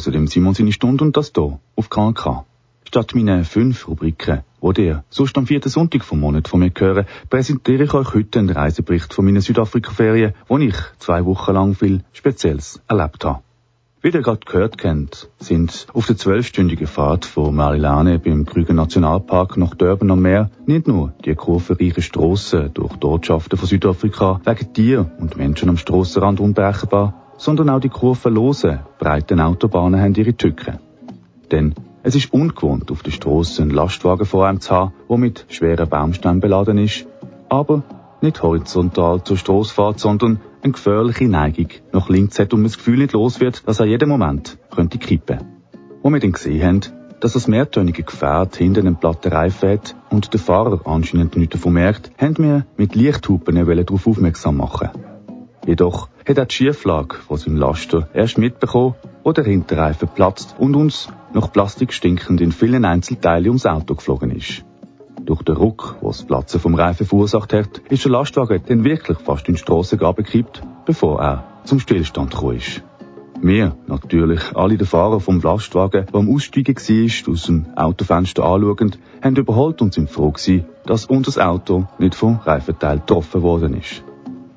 [0.07, 2.45] Er hört dem Simon seine Stunde und das hier auf KNK.
[2.87, 7.07] Statt meinen fünf Rubriken, die ihr sonst am vierten Sonntag vom Monat von mir hören,
[7.29, 12.05] präsentiere ich euch heute einen Reisebericht von meinen Südafrika-Ferien, wo ich zwei Wochen lang viel
[12.13, 13.41] Spezielles erlebt habe.
[14.01, 19.57] Wie ihr gerade gehört kennt, sind auf der zwölfstündigen Fahrt von Marilane beim Krüger Nationalpark
[19.57, 24.73] nach Durban am Meer nicht nur die kurvenreichen Strassen durch die Ortschaften von Südafrika wegen
[24.73, 30.79] Tier und Menschen am Strassenrand unberechenbar, sondern auch die kurvenlosen, breiten Autobahnen haben ihre Tücken.
[31.51, 35.45] Denn es ist ungewohnt, auf der Strasse einen Lastwagen vor einem zu haben, der mit
[35.49, 37.07] schweren Baumstämmen beladen ist,
[37.49, 37.83] aber
[38.23, 42.79] nicht horizontal zur Strasse fährt, sondern eine gefährliche Neigung nach links hat und man das
[42.79, 45.39] Gefühl nicht los wird, dass er jeden Moment könnte kippen.
[46.03, 46.81] Wo wir dann gesehen haben,
[47.21, 51.73] dass das mehrtönige Gefährt hinten einen platten Reifen hat und der Fahrer anscheinend nichts davon
[51.73, 54.91] merkt, haben wir mit Lichthupen darauf aufmerksam machen.
[55.67, 58.95] Jedoch hat auch die Schieflage von seinem Laster erst mitbekommen,
[59.25, 64.31] wo der Hinterreifen platzt und uns nach Plastik stinkend in vielen Einzelteilen ums Auto geflogen
[64.31, 64.65] ist.
[65.25, 69.19] Durch den Ruck, was das Platzen vom Reifen verursacht hat, ist der Lastwagen dann wirklich
[69.19, 72.83] fast in die Strasse gekippt, bevor er zum Stillstand gekommen ist.
[73.43, 79.01] Wir, natürlich alle der Fahrer vom Lastwagen, der am Aussteigen war, aus dem Autofenster anschauend,
[79.21, 84.05] haben überholt und sind froh gewesen, dass unser Auto nicht vom Reifenteil getroffen worden ist.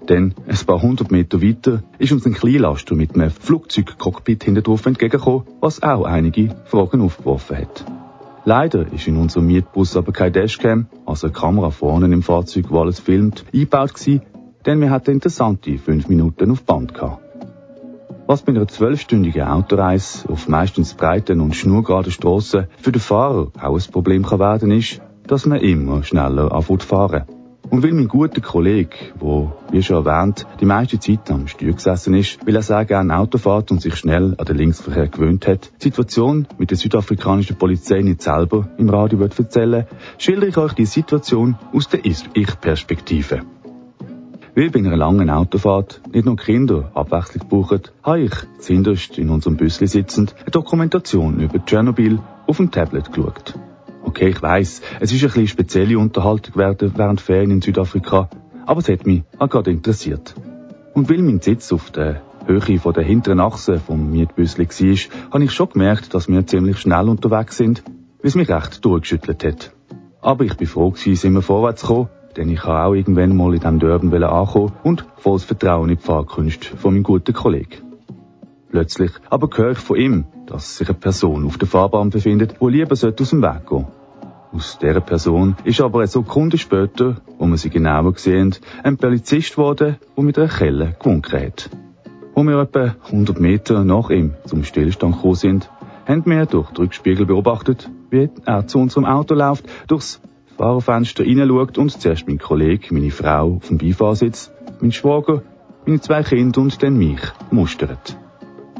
[0.07, 4.85] Denn ein paar hundert Meter weiter ist uns ein Kleinlaster mit einem Flugzeugcockpit hinten drauf
[4.85, 7.85] entgegengekommen, was auch einige Fragen aufgeworfen hat.
[8.45, 12.79] Leider ist in unserem Mietbus aber kein Dashcam, also eine Kamera vorne im Fahrzeug, wo
[12.79, 14.21] alles filmt, eingebaut gewesen,
[14.65, 17.21] denn wir hatten interessante fünf Minuten auf Band gehabt.
[18.25, 23.75] Was bei einer zwölfstündigen Autoreise auf meistens breiten und schnurgeraden Strassen für den Fahrer auch
[23.75, 27.23] ein Problem kann werden, ist, dass man immer schneller anfängt fahren.
[27.69, 32.15] Und weil mein guter Kollege, wo, wie schon erwähnt, die meiste Zeit am Steuer gesessen
[32.15, 35.71] ist, weil er sehr gerne Auto fährt und sich schnell an den Linksverkehr gewöhnt hat,
[35.79, 39.85] die Situation mit der südafrikanischen Polizei nicht selber im Radio wird erzählen,
[40.17, 43.41] schildere ich euch die Situation aus der Ich-Perspektive.
[44.55, 49.57] Weil bei einer langen Autofahrt nicht nur Kinder Abwechslung brauchen, habe ich zuhinterst in unserem
[49.57, 53.53] Büssli sitzend eine Dokumentation über Tschernobyl auf dem Tablet geschaut.
[54.03, 58.29] Okay, ich weiss, es ist ein bisschen spezielle Unterhaltung während Ferien in Südafrika,
[58.65, 60.35] aber es hat mich auch gerade interessiert.
[60.93, 65.43] Und weil mein Sitz auf der Höhe von der hinteren Achse vom Mietbüssli war, habe
[65.43, 67.83] ich schon gemerkt, dass wir ziemlich schnell unterwegs sind,
[68.23, 69.71] es mich recht durchgeschüttelt hat.
[70.21, 73.59] Aber ich bin froh sind wir vorwärts gekommen, denn ich habe auch irgendwann mal in
[73.59, 77.83] diesem Dörben ankommen und volles Vertrauen in die Fahrkünste von meinem guten Kollegen.
[78.69, 82.65] Plötzlich aber höre ich von ihm, dass sich eine Person auf der Fahrbahn befindet, die
[82.67, 83.87] lieber aus dem Weg gehen
[84.51, 89.51] aus dieser Person ist aber eine Sekunde später, wo wir sie genauer gesehen, ein Polizist
[89.51, 91.69] geworden, der mit einer Kelle gewunken hat.
[92.33, 95.69] Wo wir etwa 100 Meter nach ihm zum Stillstand gekommen sind,
[96.07, 100.19] haben wir durch den Rückspiegel beobachtet, wie er zu unserem Auto läuft, durchs
[100.57, 105.43] Fahrerfenster hineinschaut und zuerst mein Kollege, meine Frau auf dem Beifahrsitz, mein Schwager,
[105.85, 107.21] meine zwei Kinder und dann mich
[107.51, 108.17] mustert.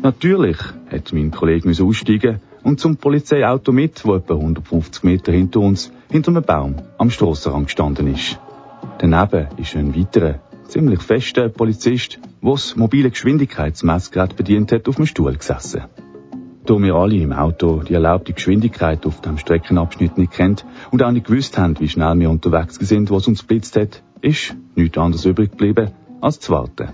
[0.02, 0.58] Natürlich
[0.90, 6.32] hat mein Kollege aussteigen und zum Polizeiauto mit, wo etwa 150 Meter hinter uns, hinter
[6.32, 8.40] einem Baum am Strassenrand gestanden ist.
[9.00, 10.40] Daneben ist ein weiterer,
[10.70, 15.84] ziemlich fester Polizist, der das mobile Geschwindigkeitsmessgerät bedient hat, auf dem Stuhl gesessen.
[16.66, 21.12] Da wir alle im Auto die erlaubte Geschwindigkeit auf dem Streckenabschnitt nicht kennt und auch
[21.12, 25.26] nicht gewusst haben, wie schnell wir unterwegs sind, was uns blitzt hat, ist nichts anderes
[25.26, 25.92] übrig geblieben,
[26.22, 26.90] als zu warten.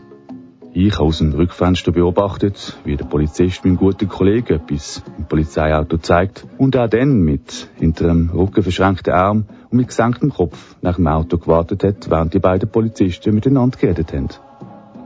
[0.78, 6.46] Ich aus dem Rückfenster beobachtet, wie der Polizist meinem guten Kollegen etwas im Polizeiauto zeigt
[6.58, 11.38] und er dann mit hinter Rücken verschränkten Arm und mit gesenktem Kopf nach dem Auto
[11.38, 14.28] gewartet hat, während die beiden Polizisten miteinander geredet haben.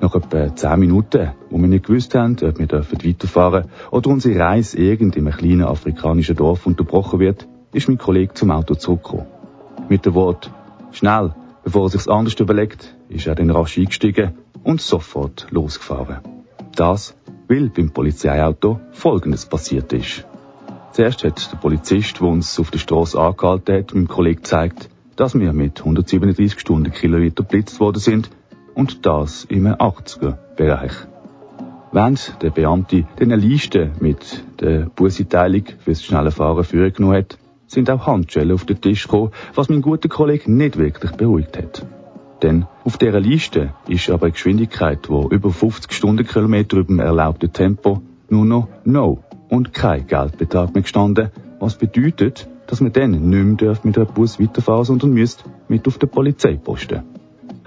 [0.02, 4.40] Nach etwa zehn Minuten, wo wir nicht gewusst haben, ob wir weiterfahren dürfen oder unsere
[4.40, 9.28] Reise irgend in einem kleinen afrikanischen Dorf unterbrochen wird, ist mein Kollege zum Auto zurückgekommen.
[9.88, 10.50] Mit dem Wort
[10.94, 14.34] «Schnell!» Bevor er sich's anders überlegt, ist er dann rasch eingestiegen
[14.64, 16.20] und sofort losgefahren.
[16.76, 17.16] Das,
[17.48, 20.26] weil beim Polizeiauto Folgendes passiert ist.
[20.92, 25.38] Zuerst hat der Polizist, der uns auf der Straße angehalten hat, meinem Kollegen gezeigt, dass
[25.38, 28.30] wir mit 137 Stundenkilometer blitzt worden sind
[28.74, 30.94] und das im 80er-Bereich.
[31.92, 37.38] Während der Beamte eine Liste mit der Busiteilung fürs schnelle Fahren vorgenommen hat,
[37.68, 41.86] sind auch Handschellen auf den Tisch gekommen, was mein guter Kollege nicht wirklich beruhigt hat.
[42.42, 47.52] Denn auf dieser Liste ist aber eine Geschwindigkeit, die über 50 Stundenkilometer über dem erlaubten
[47.52, 49.20] Tempo nur noch No
[49.50, 54.40] und kein Geldbetrag mehr gestanden, was bedeutet, dass man dann nicht mehr mit einem Bus
[54.40, 57.04] weiterfahren sondern müsst mit auf den Polizeiposten.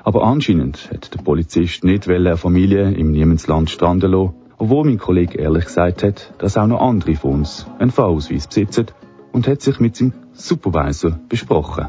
[0.05, 5.39] Aber anscheinend hat der Polizist nicht eine Familie im Niemandsland stranden lassen obwohl mein Kollege
[5.39, 8.87] ehrlich gesagt hat, dass auch noch andere von uns einen Fahrausweis besitzen
[9.33, 11.89] und hat sich mit seinem Supervisor besprochen.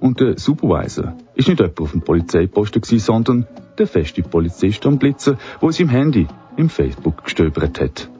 [0.00, 3.46] Und der Supervisor ist nicht jemand auf dem Polizeiposten gewesen, sondern
[3.78, 6.26] der feste Polizist am Blitzen, wo es im Handy
[6.56, 8.10] im Facebook gestöbert hat.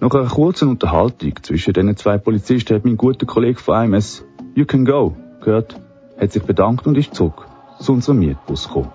[0.00, 4.24] Nach einer kurzen Unterhaltung zwischen diesen zwei Polizisten hat mein guter Kollege von AMS
[4.54, 5.78] You Can Go gehört,
[6.18, 7.46] hat sich bedankt und ist zurück
[7.78, 8.92] zu unserem Mietbus gekommen.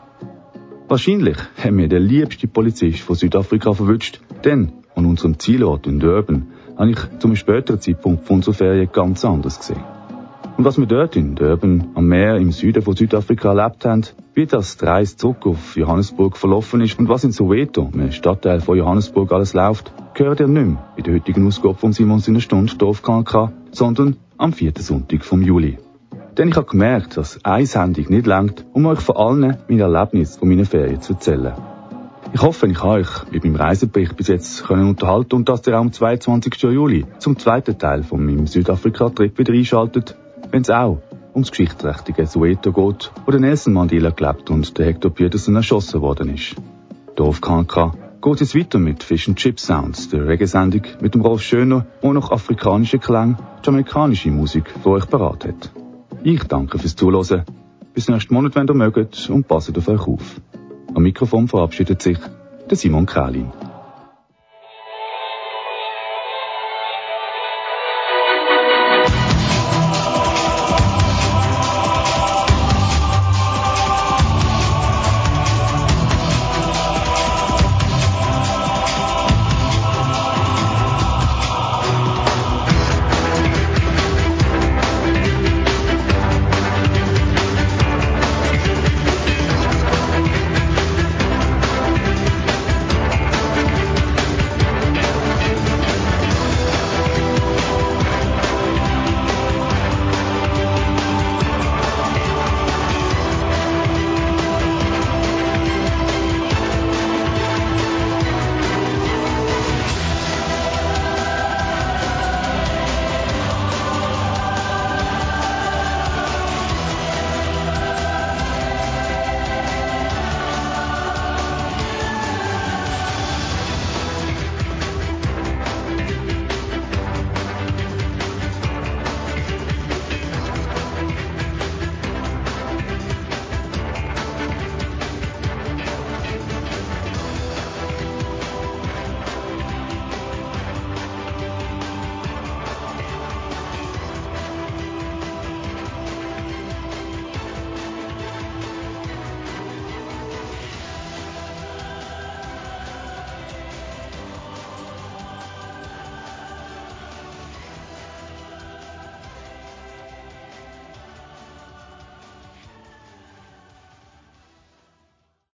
[0.88, 6.48] Wahrscheinlich haben wir den liebsten Polizist von Südafrika verwünscht, denn an unserem Zielort in Durban
[6.78, 9.93] habe ich zu einem späteren Zeitpunkt von unserer Ferien ganz anders gesehen.
[10.56, 14.04] Und was wir dort in Durban am Meer im Süden von Südafrika erlebt haben,
[14.36, 18.62] wie das die Reise zurück auf Johannesburg verlaufen ist und was in Soweto, einem Stadtteil
[18.62, 22.36] von Johannesburg, alles läuft, gehört ihr nicht mehr in der heutigen Ausgabe von Simons in
[22.36, 25.80] der Stunde KNK, sondern am vierten Sonntag vom Juli.
[26.38, 30.50] Denn ich habe gemerkt, dass eine nicht langt, um euch vor allem meine Erlebnisse von
[30.50, 31.54] meinen Ferien zu erzählen.
[32.32, 35.76] Ich hoffe, ich habe euch mit meinem Reisebericht bis jetzt können unterhalten und dass ihr
[35.76, 36.56] auch am 22.
[36.64, 40.16] Juli zum zweiten Teil von meinem Südafrika-Trip wieder einschaltet,
[40.54, 41.00] wenn es auch
[41.34, 46.30] ums geschichtsträchtige Soweto geht, wo der Nelson Mandela gelebt und der Hector Peterson erschossen worden
[46.30, 46.56] ist.
[47.20, 51.42] Auf KNK geht es weiter mit Fish and Chip Sounds, der Reggae-Sendung mit dem Rolf
[51.42, 55.72] Schöner, der noch afrikanische Klang, jamaikanische Musik für euch parat hat.
[56.24, 57.46] Ich danke fürs Zuhören.
[57.96, 60.40] Bis nächsten Monat, wenn ihr mögt, und passt auf euch auf.
[60.94, 62.20] Am Mikrofon verabschiedet sich
[62.70, 63.52] der Simon Kralin.